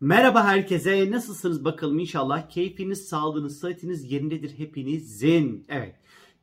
[0.00, 1.10] Merhaba herkese.
[1.10, 2.48] Nasılsınız bakalım inşallah.
[2.48, 5.66] Keyfiniz, sağlığınız, sıhhatiniz yerindedir hepinizin.
[5.68, 5.94] Evet.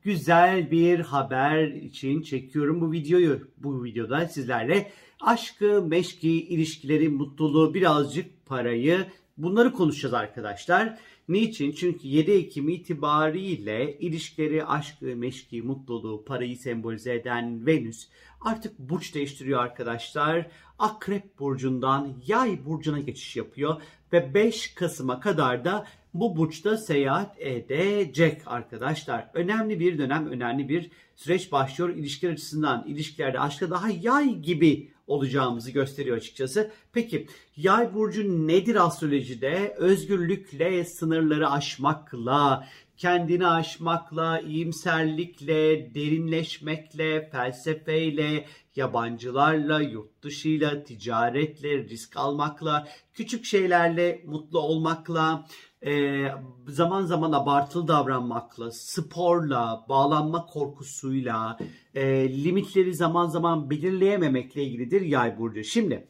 [0.02, 3.47] Güzel bir haber için çekiyorum bu videoyu.
[3.58, 9.06] Bu videoda sizlerle aşkı, meşki, ilişkileri, mutluluğu, birazcık parayı
[9.38, 10.99] bunları konuşacağız arkadaşlar.
[11.29, 11.71] Niçin?
[11.71, 18.07] Çünkü 7 Ekim itibariyle ilişkileri, aşkı, meşki, mutluluğu, parayı sembolize eden Venüs
[18.41, 20.48] artık burç değiştiriyor arkadaşlar.
[20.80, 23.81] Akrep burcundan Yay burcuna geçiş yapıyor
[24.13, 29.29] ve 5 Kasım'a kadar da bu burçta seyahat edecek arkadaşlar.
[29.34, 32.85] Önemli bir dönem, önemli bir süreç başlıyor ilişkiler açısından.
[32.87, 36.71] İlişkilerde aşkta daha yay gibi olacağımızı gösteriyor açıkçası.
[36.93, 39.76] Peki yay burcu nedir astrolojide?
[39.77, 42.67] Özgürlükle, sınırları aşmakla,
[42.98, 48.45] kendini aşmakla, iyimserlikle, derinleşmekle, felsefeyle,
[48.76, 55.48] yabancılarla, yurt dışıyla, ticaretle, risk almakla, küçük şeylerle mutlu olmakla,
[55.85, 56.26] e,
[56.67, 61.57] zaman zaman abartılı davranmakla, sporla, bağlanma korkusuyla,
[61.95, 65.64] e, limitleri zaman zaman belirleyememekle ilgilidir yay burcu.
[65.64, 66.08] Şimdi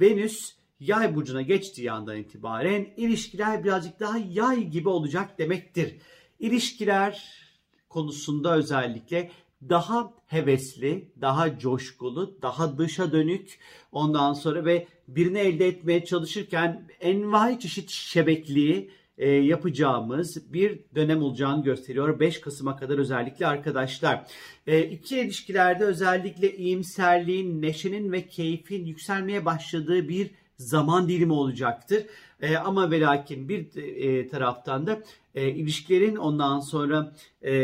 [0.00, 5.96] Venüs yay burcuna geçtiği andan itibaren ilişkiler birazcık daha yay gibi olacak demektir.
[6.38, 7.32] İlişkiler
[7.88, 9.30] konusunda özellikle
[9.68, 13.58] daha hevesli, daha coşkulu, daha dışa dönük
[13.92, 21.64] ondan sonra ve birini elde etmeye çalışırken envai çeşit şebekliği e, yapacağımız bir dönem olacağını
[21.64, 22.20] gösteriyor.
[22.20, 24.26] 5 Kasım'a kadar özellikle arkadaşlar.
[24.66, 32.06] E, iki ilişkilerde özellikle iyimserliğin, neşenin ve keyfin yükselmeye başladığı bir zaman dilimi olacaktır.
[32.40, 35.02] E, ama ve lakin bir e, taraftan da
[35.34, 37.54] e, ilişkilerin ondan sonra e,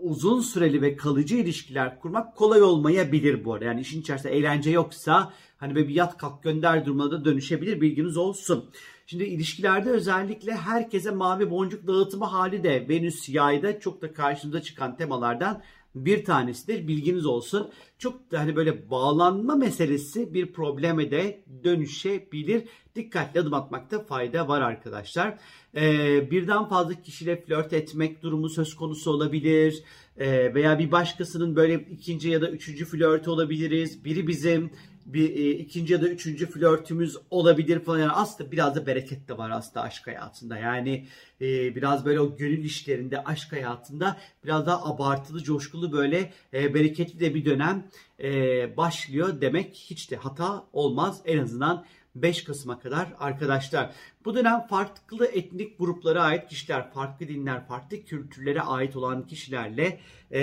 [0.00, 3.64] uzun süreli ve kalıcı ilişkiler kurmak kolay olmayabilir bu arada.
[3.64, 8.16] Yani işin içerisinde eğlence yoksa hani böyle bir yat kalk gönder durumuna da dönüşebilir bilginiz
[8.16, 8.70] olsun.
[9.06, 14.96] Şimdi ilişkilerde özellikle herkese mavi boncuk dağıtımı hali de Venüs yayda çok da karşımıza çıkan
[14.96, 15.62] temalardan
[15.94, 16.88] bir tanesidir.
[16.88, 17.70] Bilginiz olsun.
[17.98, 22.64] Çok da hani böyle bağlanma meselesi bir probleme de dönüşebilir.
[22.94, 25.38] Dikkatli adım atmakta fayda var arkadaşlar.
[25.76, 29.82] Ee, birden fazla kişiyle flört etmek durumu söz konusu olabilir.
[30.16, 34.04] Ee, veya bir başkasının böyle ikinci ya da üçüncü flörtü olabiliriz.
[34.04, 34.70] Biri bizim
[35.08, 37.98] bir e, ikinci ya da üçüncü flörtümüz olabilir falan.
[37.98, 40.58] Yani aslında biraz da bereket de var aslında aşk hayatında.
[40.58, 41.06] Yani
[41.40, 47.20] e, biraz böyle o gönül işlerinde, aşk hayatında biraz daha abartılı, coşkulu böyle e, bereketli
[47.20, 47.86] de bir dönem
[48.22, 51.20] e, başlıyor demek hiç de hata olmaz.
[51.24, 51.84] En azından
[52.22, 53.90] 5 Kasım'a kadar arkadaşlar.
[54.24, 60.40] Bu dönem farklı etnik gruplara ait kişiler, farklı dinler, farklı kültürlere ait olan kişilerle e,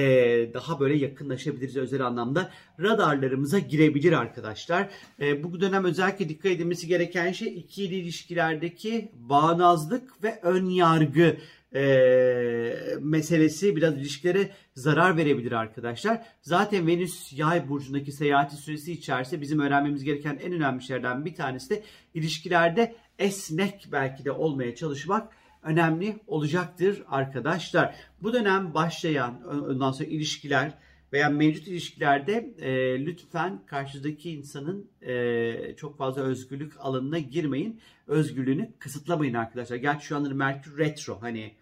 [0.54, 2.52] daha böyle yakınlaşabiliriz özel anlamda.
[2.80, 4.90] Radarlarımıza girebilir arkadaşlar.
[5.20, 11.38] E, bu dönem özellikle dikkat edilmesi gereken şey ikili ilişkilerdeki bağnazlık ve ön yargı
[11.76, 16.26] e, meselesi biraz ilişkilere zarar verebilir arkadaşlar.
[16.42, 21.70] Zaten Venüs yay burcundaki seyahati süresi içerisinde bizim öğrenmemiz gereken en önemli şeylerden bir tanesi
[21.70, 21.84] de
[22.14, 25.34] ilişkilerde esnek belki de olmaya çalışmak
[25.64, 27.96] önemli olacaktır arkadaşlar.
[28.22, 30.74] Bu dönem başlayan ondan sonra ilişkiler
[31.14, 37.82] veya mevcut ilişkilerde e, lütfen karşıdaki insanın e, çok fazla özgürlük alanına girmeyin.
[38.08, 39.76] Özgürlüğünü kısıtlamayın arkadaşlar.
[39.76, 41.56] Gerçi şu anda Merkür retro hani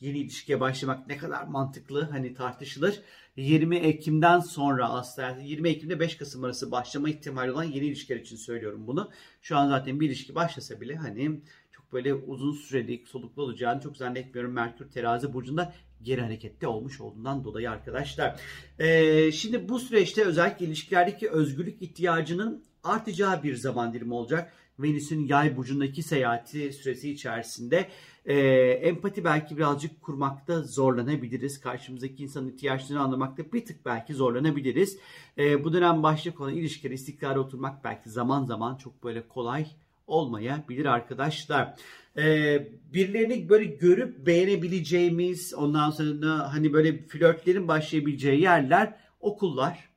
[0.00, 3.00] yeni ilişkiye başlamak ne kadar mantıklı hani tartışılır.
[3.36, 8.36] 20 Ekim'den sonra aslında 20 Ekim'de 5 Kasım arası başlama ihtimali olan yeni ilişkiler için
[8.36, 9.10] söylüyorum bunu.
[9.42, 11.40] Şu an zaten bir ilişki başlasa bile hani
[11.72, 14.52] çok böyle uzun süreli soluklu olacağını çok zannetmiyorum.
[14.52, 18.40] Merkür terazi burcunda geri harekette olmuş olduğundan dolayı arkadaşlar.
[18.78, 24.52] Ee, şimdi bu süreçte özellikle ilişkilerdeki özgürlük ihtiyacının artacağı bir zaman dilimi olacak.
[24.78, 27.88] Venüs'ün yay burcundaki seyahati süresi içerisinde
[28.24, 28.38] e,
[28.70, 31.60] empati belki birazcık kurmakta zorlanabiliriz.
[31.60, 34.98] Karşımızdaki insanın ihtiyaçlarını anlamakta bir tık belki zorlanabiliriz.
[35.38, 39.66] E, bu dönem başlık olan ilişkileri istikrara oturmak belki zaman zaman çok böyle kolay
[40.10, 41.74] olmayabilir arkadaşlar.
[42.16, 49.90] Ee, birilerini böyle görüp beğenebileceğimiz ondan sonra hani böyle flörtlerin başlayabileceği yerler okullar,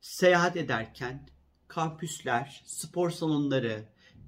[0.00, 1.28] seyahat ederken,
[1.74, 3.84] kampüsler, spor salonları,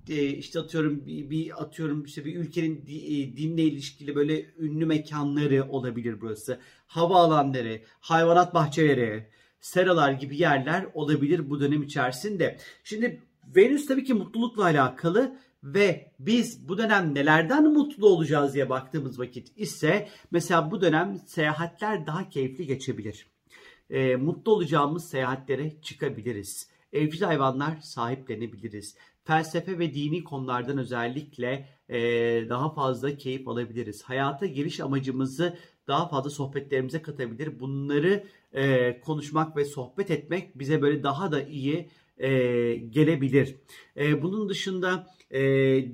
[0.09, 5.69] e, işte atıyorum bir, bir atıyorum işte bir ülkenin e, dinle ilişkili böyle ünlü mekanları
[5.71, 6.61] olabilir burası.
[6.87, 9.29] Havaalanları, hayvanat bahçeleri,
[9.61, 12.59] seralar gibi yerler olabilir bu dönem içerisinde.
[12.85, 13.23] Şimdi
[13.57, 19.53] Venüs tabii ki mutlulukla alakalı ve biz bu dönem nelerden mutlu olacağız diye baktığımız vakit
[19.57, 23.27] ise mesela bu dönem seyahatler daha keyifli geçebilir.
[23.91, 28.97] E, mutlu olacağımız seyahatlere çıkabiliriz evcil hayvanlar sahiplenebiliriz.
[29.25, 31.99] Felsefe ve dini konulardan özellikle e,
[32.49, 34.03] daha fazla keyif alabiliriz.
[34.03, 35.59] Hayata giriş amacımızı
[35.89, 37.61] daha fazla sohbetlerimize katabilir.
[37.61, 41.89] Bunları e, konuşmak ve sohbet etmek bize böyle daha da iyi
[42.19, 42.29] e,
[42.75, 43.57] gelebilir.
[43.97, 45.41] E, bunun dışında e,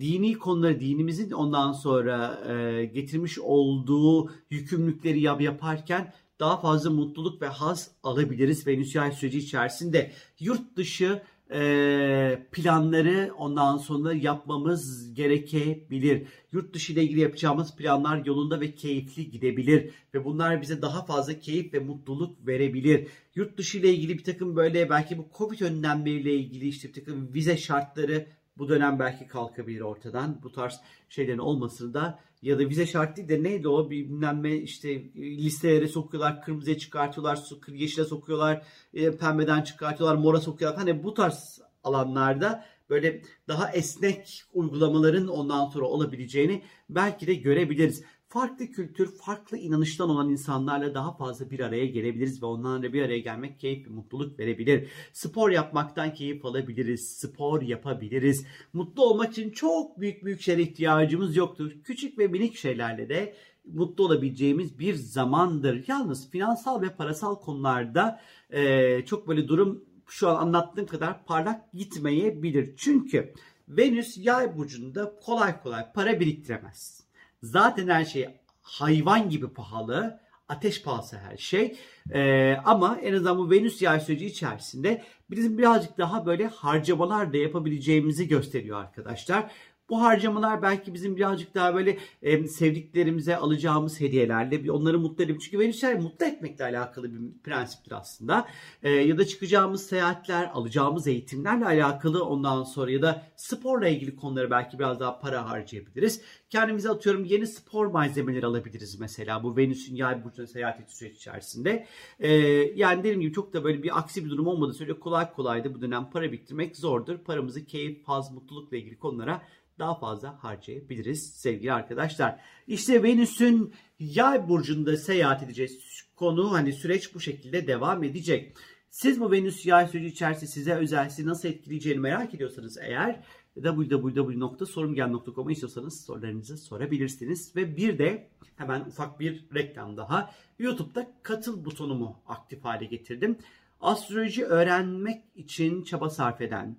[0.00, 7.46] dini konuları, dinimizin ondan sonra e, getirmiş olduğu yükümlülükleri yap yaparken daha fazla mutluluk ve
[7.46, 10.12] haz alabiliriz Venüs yay süreci içerisinde.
[10.38, 11.22] Yurt dışı
[11.52, 16.26] e, planları ondan sonra yapmamız gerekebilir.
[16.52, 21.38] Yurt dışı ile ilgili yapacağımız planlar yolunda ve keyifli gidebilir ve bunlar bize daha fazla
[21.38, 23.08] keyif ve mutluluk verebilir.
[23.34, 27.34] Yurt dışı ile ilgili bir takım böyle belki bu Covid önlemleriyle ilgili işte bir takım
[27.34, 28.26] vize şartları
[28.60, 30.40] bu dönem belki kalkabilir ortadan.
[30.42, 34.56] Bu tarz şeylerin olmasını da ya da vize şart değil de neydi o bilmem ne
[34.56, 38.62] işte listelere sokuyorlar, kırmızıya çıkartıyorlar, yeşile sokuyorlar,
[38.94, 40.78] e, pembeden çıkartıyorlar, mora sokuyorlar.
[40.78, 48.66] Hani bu tarz alanlarda böyle daha esnek uygulamaların ondan sonra olabileceğini belki de görebiliriz farklı
[48.66, 53.60] kültür, farklı inanıştan olan insanlarla daha fazla bir araya gelebiliriz ve onlarla bir araya gelmek
[53.60, 54.88] keyif ve mutluluk verebilir.
[55.12, 58.46] Spor yapmaktan keyif alabiliriz, spor yapabiliriz.
[58.72, 61.72] Mutlu olmak için çok büyük büyük şeylere ihtiyacımız yoktur.
[61.84, 63.34] Küçük ve minik şeylerle de
[63.64, 65.84] mutlu olabileceğimiz bir zamandır.
[65.86, 72.74] Yalnız finansal ve parasal konularda e, çok böyle durum şu an anlattığım kadar parlak gitmeyebilir.
[72.76, 73.34] Çünkü
[73.68, 77.09] Venüs yay burcunda kolay kolay para biriktiremez.
[77.42, 78.28] Zaten her şey
[78.62, 80.20] hayvan gibi pahalı.
[80.48, 81.76] Ateş pahası her şey.
[82.12, 87.36] Ee, ama en azından bu Venüs yay süreci içerisinde bizim birazcık daha böyle harcamalar da
[87.36, 89.50] yapabileceğimizi gösteriyor arkadaşlar.
[89.90, 95.38] Bu harcamalar belki bizim birazcık daha böyle e, sevdiklerimize alacağımız hediyelerle onları mutlu edelim.
[95.38, 98.48] Çünkü Venüsler mutlu etmekle alakalı bir prensiptir aslında.
[98.82, 104.50] E, ya da çıkacağımız seyahatler, alacağımız eğitimlerle alakalı ondan sonra ya da sporla ilgili konuları
[104.50, 106.22] belki biraz daha para harcayabiliriz.
[106.50, 111.86] Kendimize atıyorum yeni spor malzemeleri alabiliriz mesela bu Venüs'ün yay burcuna seyahat ettiği süreç içerisinde.
[112.18, 112.32] E,
[112.76, 115.74] yani dediğim gibi çok da böyle bir aksi bir durum olmadığı sürece kolay kolay da
[115.74, 117.18] bu dönem para biriktirmek zordur.
[117.18, 119.42] Paramızı keyif, haz, mutlulukla ilgili konulara
[119.80, 122.40] daha fazla harcayabiliriz sevgili arkadaşlar.
[122.66, 125.78] İşte Venüs'ün yay burcunda seyahat edeceğiz
[126.20, 128.56] konu hani süreç bu şekilde devam edecek.
[128.90, 133.20] Siz bu Venüs yay süreci içerisinde size özel sizi nasıl etkileyeceğini merak ediyorsanız eğer
[133.54, 137.56] www.sorumgel.com'a istiyorsanız sorularınızı sorabilirsiniz.
[137.56, 140.30] Ve bir de hemen ufak bir reklam daha.
[140.58, 143.38] YouTube'da katıl butonumu aktif hale getirdim.
[143.80, 146.76] Astroloji öğrenmek için çaba sarf eden,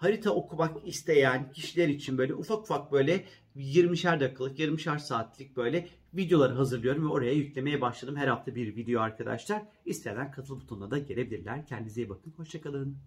[0.00, 3.24] harita okumak isteyen kişiler için böyle ufak ufak böyle
[3.56, 8.16] 20'şer dakikalık, 20'şer saatlik böyle videoları hazırlıyorum ve oraya yüklemeye başladım.
[8.16, 9.62] Her hafta bir video arkadaşlar.
[9.84, 11.66] İsteyen katıl butonuna da gelebilirler.
[11.66, 12.32] Kendinize iyi bakın.
[12.36, 12.98] Hoşçakalın.